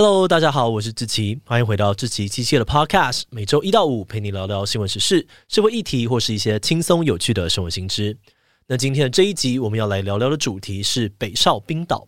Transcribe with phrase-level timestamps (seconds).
[0.00, 8.16] Hello，大家好，我是志奇，欢迎回到志奇机械的 Podcast，每周一到五陪你聊聊新闻时事、社会议题或是一些轻松有趣的生活新知。
[8.68, 12.06] 那今天的这一集我们要来聊聊的主题是北绍冰岛。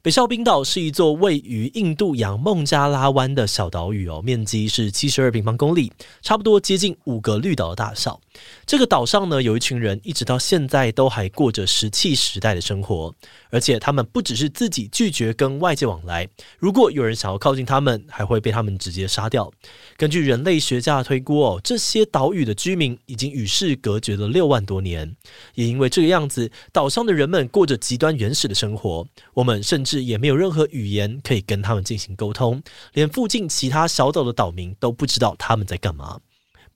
[0.00, 5.92] 北绍冰岛是一座位于印度洋孟加拉湾的小岛屿哦，面积是七十二平方公里，
[6.22, 8.20] 差不多接近五个绿岛的大小。
[8.64, 13.12] 这个岛上呢，有一群人一直到现在都还过着石器时代的生活，
[13.50, 16.28] 而且他们不只是自己拒绝跟外界往来，
[16.58, 19.52] 如果有人想要靠近他们，还会被他们直接杀掉。
[19.96, 25.14] 根据人类学家的推估哦，这些岛屿的居民已经与世隔绝了六万多年，
[25.54, 29.98] 也因为这个样子，岛上的人们过着极端原始的生活，我们甚至。
[30.08, 32.62] 也没有任何语言可以跟他们进行沟通，
[32.94, 36.18] 连附近其他小岛的岛民都不知道他们在干嘛。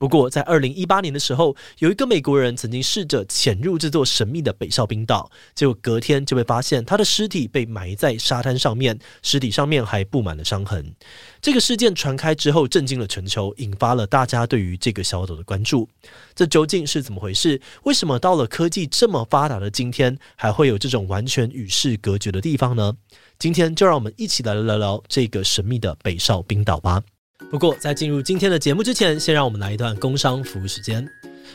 [0.02, 10.92] 不过，在二零一八年的时候，有一个美国人曾经试着潜入这座神秘的北哨冰岛，结果隔天就被发现他的尸体被埋在沙滩上面，尸体上面还布满了伤痕。
[11.40, 15.88] 这个事件传开之后，震惊了全球，引发了大家对于这个小岛的关注。
[16.34, 17.60] 这究竟是怎么回事？
[17.84, 22.94] 为什么到了科技这么发达的今天，还会有这种完全与世隔绝的地方呢？
[23.38, 27.04] 今天就让我们一起来聊聊这个神秘的北哨冰岛吧。
[27.50, 31.06] 不过，在进入今天的节目之前，先让我们来一段工商服务时间。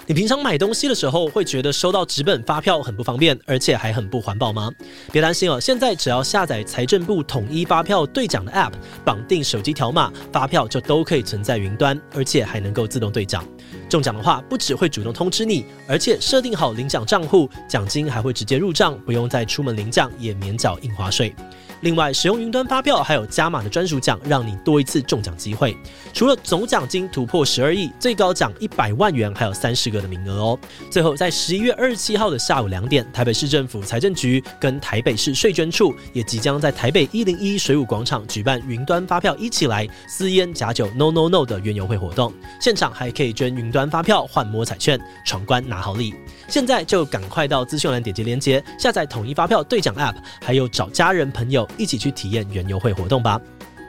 [0.06, 4.72] 你平常买东西的时候，会觉得收到纸本发票很不方便，而且还很不环保吗？
[5.12, 13.44] 别担心哦，现在只要下载财政部统一发票兑奖的 App，绑定手机条码，发票就都可以存在云端，而且还能够自动兑奖。
[13.90, 21.36] 中奖的话，不只会主动通知你，而且设定好领奖账户，奖金还会直接入账，不用再出门领奖，也免缴印花税。
[21.82, 25.78] 另外，使用云端发票还有加码的专属奖，让你多一次中奖机会。
[26.14, 30.60] 除了总奖金突破十二亿，最高奖一百万元，还有三十个的名额哦。
[30.90, 46.16] 最后，在十一月二十七号的下午两点，台北市政府财政局跟台北市税捐处也即将在台北一零一水舞广场举办云端发票一起来私烟假酒 No No No 的园游会活动，现场还可以捐云端发票换摸彩券，闯关拿好礼。
[46.48, 51.67] 现在就赶快到资讯栏点击链接，下载统一发票兑奖 App，还有找家人朋友。
[51.78, 53.42] 一起去体验园游会活动吧。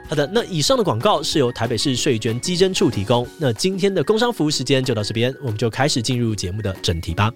[0.07, 3.27] 好的，那以上的广告是由台北市税捐稽征处提供。
[3.37, 7.31] 那今天的工商服务时间就到这边，我们就开始进入节目的正题吧。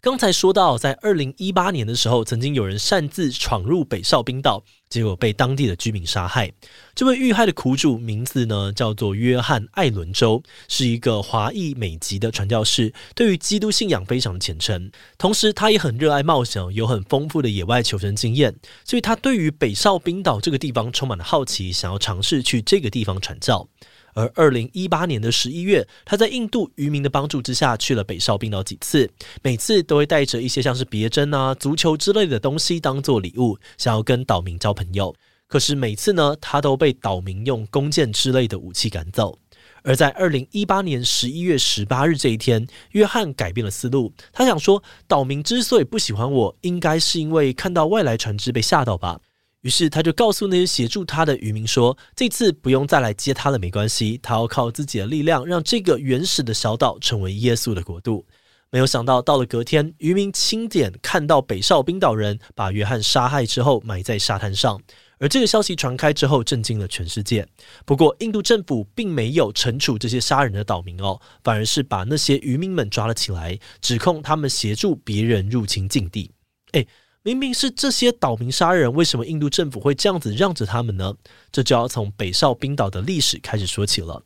[0.00, 6.52] 刚才说到，在二零一八年的时候，曾经有人擅自闯入北哨冰岛，结果被当地的居民杀害。
[6.94, 14.90] 这位遇害的苦主名字呢，叫做约翰·艾伦州，是一个华裔美籍的传教士，对于基督信仰非常的虔诚。
[15.16, 18.54] 同时，他也很热爱冒险，有很丰富的野外求生经验，
[18.84, 23.66] 所以他对于北少冰岛这个地方充满了好奇，想要尝试去这个地方传教。
[24.14, 29.10] 而二零一八年的十一月，他在印度渔民的帮助之下去了北哨冰岛几次，
[29.42, 35.14] 每次都会带着一些像是别针啊、足球之类的东西当做礼物，想要跟岛民交朋友。
[35.46, 39.38] 可是每次呢，他都被岛民用弓箭之类的武器赶走。
[39.84, 49.20] 而在二零一八年十一月十八日这一天，约翰改变了思路，他想说，岛民之所以不喜欢我，应该是因为看到外来船只被吓到吧。
[49.62, 54.18] 于是他就告诉那些协助他的渔民说：“这次不用再来接他了，没关系。
[54.22, 58.26] 他要靠自己的力量，让这个原始的小岛成为耶稣的国度。”
[58.70, 64.80] 没有想到，到了隔天，渔民亲眼看到北哨冰岛人把约翰杀害之后埋在沙滩上，
[65.18, 67.46] 而这个消息传开之后，震惊了全世界。
[67.84, 76.32] 不过，印度政府并没有惩处这些杀人的岛民哦，反而是把那些渔民们抓了起来，指控他们协助别人入侵境地。
[76.72, 76.88] 诶。
[77.24, 81.14] 明明是这些岛民杀人，为什么印度政府会这样子让着他们呢？
[81.52, 84.24] 这就要从北哨冰岛的历史开始说起了。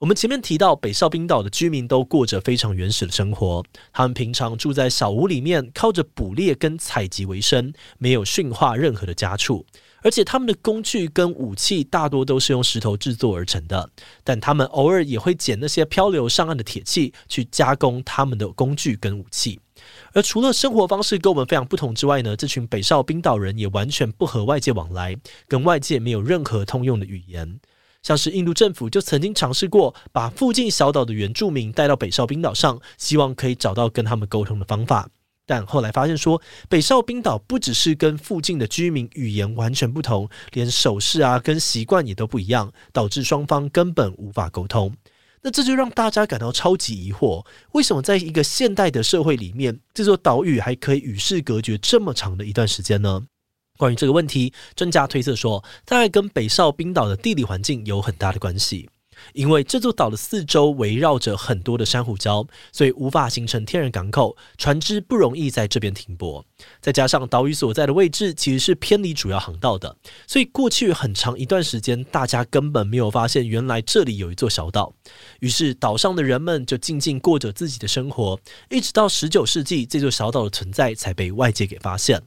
[0.00, 3.62] 我们前面提到，北哨冰岛的居民都过着非常原始的生活，
[3.92, 9.64] 他们平常住在小屋里面，靠着捕猎跟采集为生，没有驯化任何的家畜，
[10.02, 13.88] 而且他们的工具跟武器大多都是用石头制作而成的，
[14.24, 19.60] 但他们偶尔也会捡那些漂流上岸的铁器去加工他们的工具跟武器。
[20.12, 25.16] 而除了生活方式跟我们非常不同之外呢，这群北绍冰岛人也完全不和外界往来，
[25.48, 27.60] 跟外界没有任何通用的语言。
[28.02, 35.08] 像是印度政府就曾经尝试过把附近小岛的原住民带到北绍冰岛上，希望可以找到跟他们沟通的方法，
[35.46, 44.94] 但后来发现说，北绍冰岛不只是跟附近的居民语言完全不同，连手势啊跟习惯也都不一样，导致双方根本无法沟通。
[45.44, 53.26] 那这就让大家感到超级疑惑：为什么在一个现代的社会里面，这座岛屿还可以与世隔绝这么长的一段时间呢？
[53.76, 58.88] 关于这个问题，专家推测说，大概跟北少冰岛的地理环境有很大的关系。
[59.32, 66.44] 因为这座岛的四周围绕着很多的珊瑚礁，所以无法形成天然港口，船只不容易在这边停泊。
[66.80, 69.96] 再加上岛屿所在的位置其实是偏离主要航道的，
[70.26, 74.94] 所以过去很长一段时间，大家根本没有发现原来这里有一座小岛。
[75.40, 78.38] 于是岛上的人们就静静过着自己的生活，
[78.70, 82.22] 一直到十九世纪，这座小岛的存在才被外界给发现。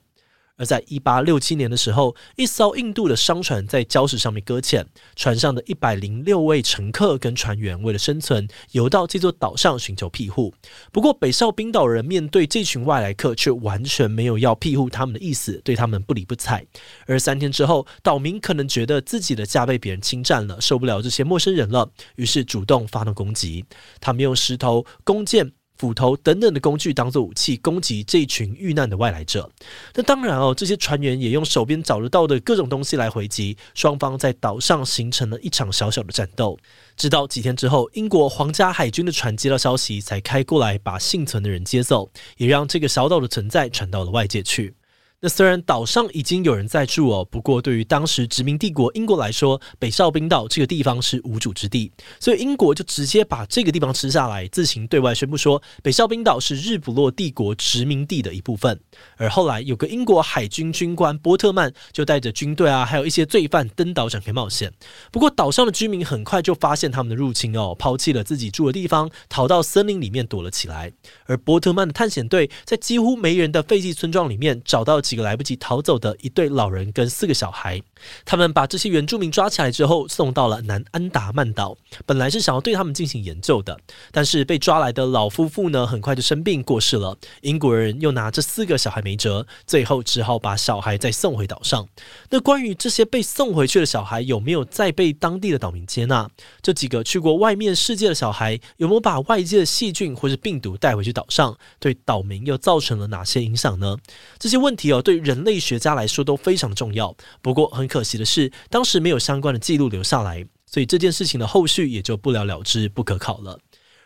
[0.57, 10.53] 而在一八六七年的时候，一艘印度的商船在礁石上面搁浅，船上的一百零六位乘客跟船员为了生存，游到这座岛上寻求庇护。
[10.91, 16.65] 不过，北哨冰岛人面对这群外来客，却完全没有要庇护他们的意思，对他们不理不睬。
[17.05, 23.63] 而三天之后，岛民可能觉得自己的家被别人侵占了，受不了这些陌生人了，于是主动发动攻击。
[24.01, 25.51] 他们用石头、弓箭。
[25.77, 29.49] 斧头等等的工具当做武器攻击这一群遇难的外来者。
[29.93, 36.57] 那当然哦，这些船员也用手边找得到的各种东西来回击，双方在岛上形成了一场小小的战斗。
[36.95, 44.76] 直到几天之后，英国皇家海军的船接到消息，才开过来把幸存的人接走，也让这个小岛的存在传到了外界去。
[45.19, 58.79] 那虽然岛上已经有人在住哦，不过对于当时殖民帝国英国来说，北绍宾岛这个地方是无主之地，所以英国就直接把这个地方吃下来，自行对外宣布说，北绍宾岛是日不落帝国殖民地的一部分。
[59.15, 64.71] 而后来有个英国海军军官波特曼就带着军队啊，还有一些罪犯登岛展开冒险。
[65.11, 70.93] 不过岛上的居民很快就发现他们的入侵哦，抛弃了自己住的地方，逃到森林里面躲了起来。
[71.25, 75.01] 而波特曼的探险队在几乎没人的废弃村庄里面找到。
[75.07, 77.81] 几个来不及逃走的一对老人跟四个小孩，
[78.25, 81.77] 他们把这些原住民抓起来之后，送到了南安达曼岛。
[82.05, 83.79] 本来是想要对他们进行研究的，
[84.11, 87.17] 但是被抓来的老夫妇呢，很快就生病过世了。
[87.41, 91.87] 英国人又拿这四个小孩没辙，最后只好把小孩再送回岛上。
[92.29, 96.29] 那关于这些被送回去的小孩有没有再被当地的岛民接纳？
[96.61, 101.57] 这几个去过外面世界的小孩有没有把外界的细菌或是病毒带回去岛上？
[101.79, 103.97] 对岛民又造成了哪些影响呢？
[104.37, 105.01] 这些问题哦。
[105.01, 107.15] 对人类学家来说都非常重要。
[107.41, 113.59] 不过很可惜的是，当时没有相关的记录留下来，所以这件事情的后续也就不了了之、不可考了。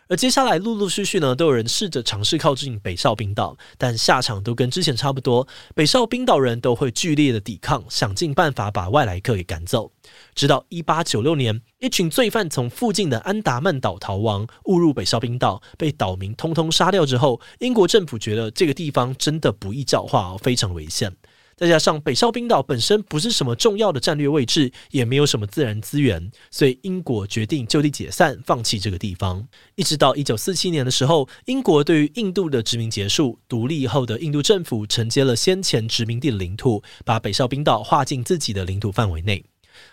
[0.08, 5.46] 而接下来陆陆续续呢，都有人试着尝试靠近北哨冰岛，但下场都跟之前差不多。
[5.74, 9.90] 北哨冰岛人都会剧烈的抵抗，想尽办法把外来客给赶走。
[10.34, 21.16] 直到一八九六年，一群罪犯从附近的安达曼岛逃亡，误入北哨冰岛，被岛民通通杀掉之后，英国政府觉得这个地方真的不易教化，非常危险。
[21.62, 29.46] 再加上北哨冰岛本身不是什么重要的战略位置，也没有什么自然资源，所以英国决定就地解散，放弃这个地方。
[29.76, 39.44] 一直到一九四七年的时候，英国对于印度的殖民结束，独立后的印度政府承接了先前殖民地的领土，把北哨冰岛划进自己的领土范围内。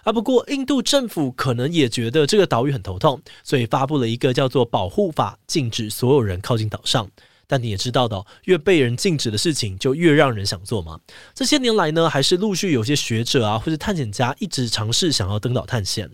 [0.01, 7.07] 啊，不过印度政府可能也觉得这个岛屿很头痛，所以发布了一个叫做《保护法》，禁止所有人靠近岛上。
[7.49, 10.99] 但你也知道的，越被人禁止的事情，就越让人想做嘛。
[11.33, 16.11] 这些年来呢，还是陆续有些学者啊，或者探险家一直尝试想要登岛探险。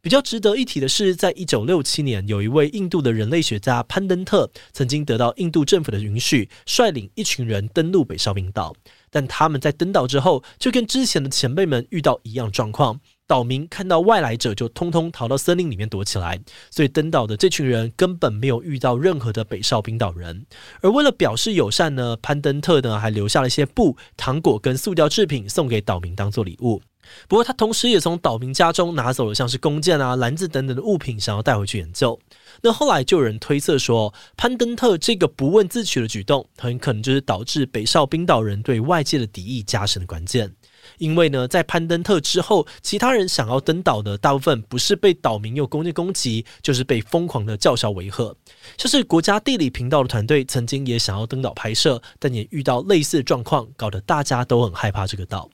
[0.00, 8.74] 比较值得一提的是，在一九六七年，有一位印度的人类学家潘登特，曾经得到印度政府的允许，率领一群人登陆北哨冰岛。
[9.10, 12.98] 但他们在登岛之后，就跟之前的前辈们遇到一样状况。
[13.28, 16.40] 岛民看到外来者就通通逃到森林里面躲起来，
[16.70, 20.46] 所以登岛的这群人根本没有遇到任何的北哨冰岛人。
[20.80, 26.80] 而为了表示友善呢，潘登特呢还留下了一些布、糖果跟塑胶制品送给岛民当做礼物。
[27.26, 32.18] 不过他同时也从岛民家中拿走了像是弓箭啊、篮子等等的物品，想要带回去研究。
[32.62, 40.54] 那后来就有人推测说，潘登特这个不问自取的举动，很可能就是导致北哨冰岛人对外界的敌意加深的关键。
[40.96, 48.34] 因为呢，在潘登特之后，其他人想要登岛的大部分不是被岛民用弓箭攻击，就是被疯狂的叫嚣围吓。
[48.76, 55.50] 像是国家地理频道的团队曾经也想要登岛拍摄，但也遇到类似状况，搞得大家都很害怕这个岛。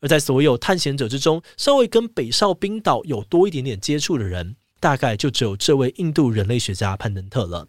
[0.00, 7.66] 而在所有探险者之中，稍微跟北绍宾岛有多一点点接触的人，大概就只有这位印度人类学家潘登特了。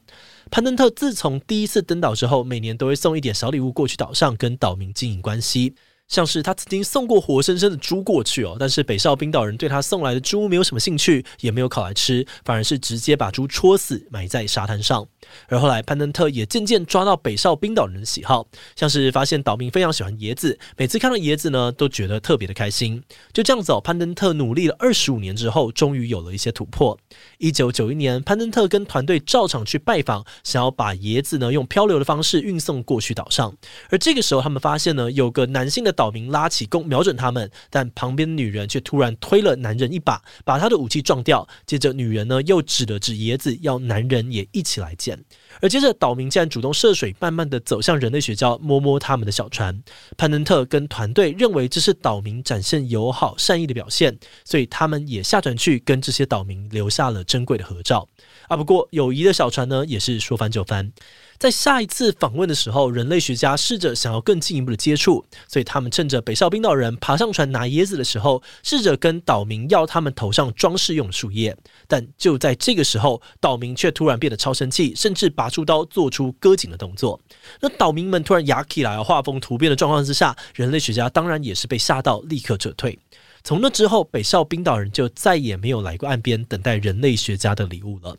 [0.52, 5.74] 潘登特自从第一次登岛之后，每年都会送一点小礼物过去岛上，跟岛民经营关系。
[6.10, 15.08] 像是他曾经送过活生生的猪过去哦，但是北绍宾岛人对他送来的猪没有什么兴趣，也没有烤来吃，反而是直接把猪戳死埋在沙滩上。
[15.48, 23.04] 而后来潘登特也渐渐抓到北绍宾岛人的喜好，像是发现岛民非常喜欢椰子，每次看到椰子呢，都觉得特别的开心。
[23.32, 26.98] 就这样子哦，潘登特努力了二十五年之后，终于有了一些突破。
[27.38, 33.56] 一九九一年，潘登特跟团队照常去拜访，想要把椰子呢用漂流的方式运送过去岛上。
[33.92, 41.46] 而这个时候，他们发现呢，有个男性的岛民拉起弓瞄准他们，但旁边的女人却突然推了男人一把，把他的武器撞掉。
[41.66, 45.20] 接着女人呢又指了指椰子，要男人也一起来见。
[45.62, 49.82] 而接着岛民竟然主动涉水，慢慢的走向人类学家，摸摸他们的小船。
[50.18, 58.08] 潘登特跟团队认为这是岛民展现友好善意的表现，所以他们也下船去跟这些岛民留下了珍贵的合照。
[58.48, 60.92] 啊，不过友谊的小船呢，也是说翻就翻。
[61.38, 71.56] 在下一次访问的时候，人类学家试着想要更进一步的接触，所以他们趁着北哨冰岛人爬上船拿椰子的时候，试着跟岛民要他们头上装饰用的树叶。
[71.88, 77.20] 但就在这个时候，岛民却突然变得超生气，甚至把出刀做出割颈的动作。
[77.60, 82.98] 那岛民们突然牙起来，画风突变的状况之下，人类学家当然也是被吓到，立刻撤退。
[83.44, 88.16] 从那之后，北哨冰岛人就再也没有来过岸边等待人类学家的礼物了。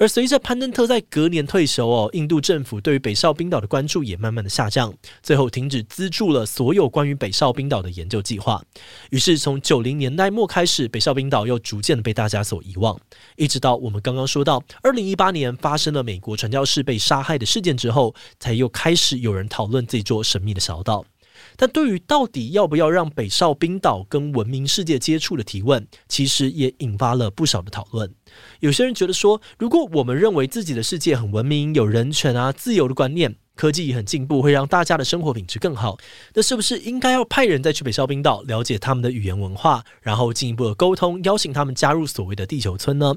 [0.00, 8.62] 而随着潘登特在隔年退休哦，印度政府对于北少冰岛的关注也慢慢的下降，最后停止资助了所有关于北少冰岛的研究计划。
[9.10, 12.98] 于是从九零年代末开始，北少冰岛又逐渐的被大家所遗忘，
[13.36, 21.04] 一直到我们刚刚说到二零一八年发生了美国传教士被杀害的事件之后，才又开始有人讨论这座神秘的小岛。
[21.56, 28.12] 但对于到底要不要让北少冰岛跟文明世界接触的提问，其实也引发了不少的讨论。
[28.60, 35.98] 有些人觉得说，如果我们认为自己的世界很文明、有人权啊、自由的观念，科技也很进步，会让大家的生活品质更好，
[36.32, 43.14] 那是不是应该要派人再去北少冰岛了解他们的语言文化，然后进一步的沟通，邀请他们加入所谓的地球村呢？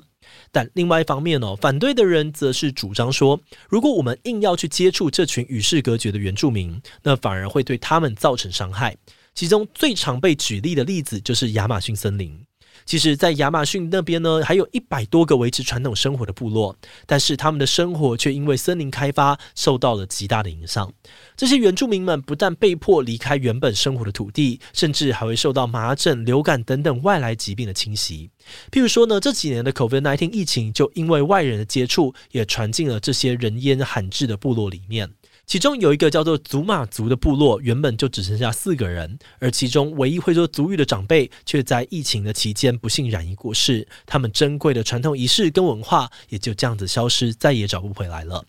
[0.52, 8.98] 但另外一方面哦，反对的人则是主张说，如果我们硬要去接触这群与世隔绝的原住民，那反而会对他们造成伤害。
[9.34, 12.46] 其中最常被举例的例子就是亚马逊森林。
[12.86, 16.76] 其实，在亚马逊那边呢，还有一百多个维持传统生活的部落，
[17.06, 20.92] 但是他们的生活却因为森林开发受到了极大的影响。
[21.36, 28.30] 这些原住民们不但被迫离开原本生活的土地，甚至还会受到麻疹、流感等等外来疾病的侵袭。
[28.72, 35.10] 譬如说呢，这几年的 COVID-19 疫情，就因为外人的接触，也传进了这些人烟罕至的部落里面。
[35.46, 48.46] 其中有一个叫做祖玛族的部落，原本就只剩下四个人，而其中唯一会说族语的长辈，却在疫情的期间不幸染疫过世，他们珍贵的传统仪式跟文化也就这样子消失，再也找不回来了。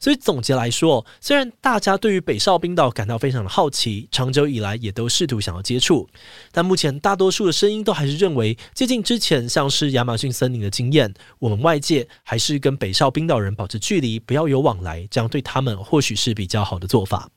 [0.00, 6.08] 所以总结来说，虽然大家对于北少冰岛感到非常的好奇，长久以来也都试图想要接触，
[6.52, 17.28] 但目前大多数的声音都还是认为，接近之前像是亚马逊森林的经验，我们外界还是跟北少冰岛人保持距离，不要有往来，这样对他们或许是比较好的做法。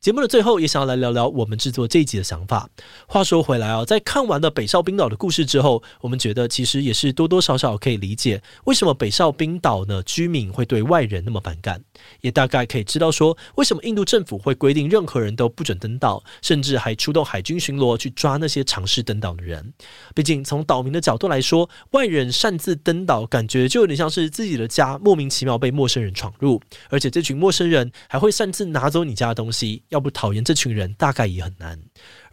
[0.00, 2.66] 节目的最后，也想要来聊聊我们制作这一集的想法。
[3.06, 11.84] 话说回来啊，在看完了北少冰岛的故事之后，我们觉得其实也是多多少少可以理解为什么北少冰岛呢居民会对外人那么反感，
[12.22, 19.74] 也大概可以知道说为什么印度政府会规定任何人都不准登岛，甚至还出动海军巡逻去抓那些尝试登岛的人。
[20.14, 29.82] 毕竟从岛民的角度来说，外人擅自登岛，感觉就有点像是自己的家莫名其妙被陌生人闯入，而且这群陌生人还会擅自拿走你家的东西。
[29.90, 31.78] 要不讨厌这群人，大概也很难。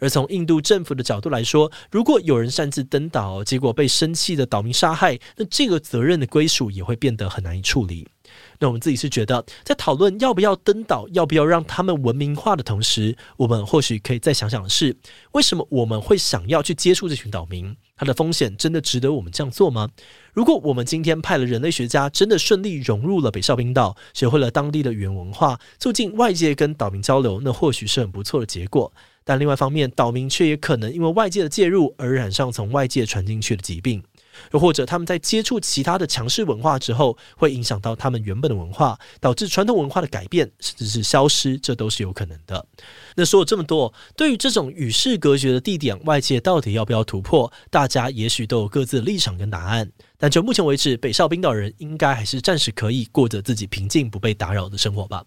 [0.00, 8.08] 而从印度政府的角度来说，如果有人擅自登岛，结果被生气的岛民杀害，那这个责任的归属也会变得很难以处理。
[8.60, 14.96] 那我们自己是觉得，在讨论要不要登岛、要不要让他们文明化的同时，我们或许可以再想想的是，
[15.32, 17.76] 为什么我们会想要去接触这群岛民？
[17.98, 19.90] 它的风险真的值得我们这样做吗？
[20.32, 28.92] 如果我们今天派了人类学家，真的顺利融入了北哨冰岛，学会了当地的语言文化，促进外界跟岛民交流，那或许是很不错的结果。
[29.24, 34.02] 但另外一方面，岛民却也可能因为外界的介入而染上从外界传进去的疾病。
[34.52, 42.64] 又或者他们在接触其他的强势文化之后，会影响到他们原本的文化，导致传统文化的改变甚至是消失，这都是有可能的。
[43.16, 47.52] 那说了这么多，对于这种与世隔绝的地点，外界到底要不要突破？
[47.70, 49.90] 大家也许都有各自的立场跟答案。
[50.20, 55.24] 但就目前为止，北少冰岛人应该还是暂时可以过着自己平静不被打扰的生活吧。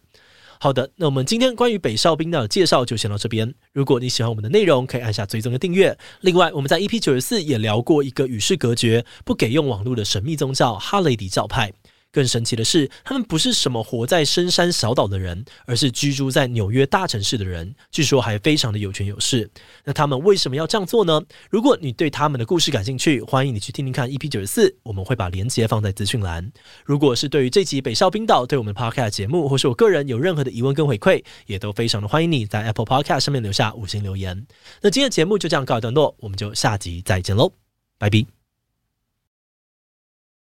[0.64, 3.52] 好的，那我们今天关于北哨兵的介绍就先到这边。
[3.74, 5.98] 如果你喜欢我们的内容，可以按下追踪的订阅。
[6.20, 11.74] 另外，我们在 EP 九十四也聊过一个与世隔绝、不给用网络的神秘宗教——哈雷迪教派。
[12.12, 19.50] 更神奇的是，他们不是什么活在深山小岛的人，而是居住在纽约大城市的人，据说还非常的有权有势。
[19.86, 21.22] 那他们为什么要这样做呢？
[21.50, 26.52] 如果你对他们的故事感兴趣，欢迎你去听听看 EP 九十四，我们会把链接放在资讯栏。
[26.84, 34.46] 如果是对于这集北少冰岛对我们 Podcast 节目，或是我个人有任何的疑问跟回馈，也都非常的欢迎你在 Apple Podcast 上面留下五星留言。
[34.82, 37.54] 那今天的节目就这样告一段落，我们就下集再见喽，
[37.98, 38.41] 拜拜。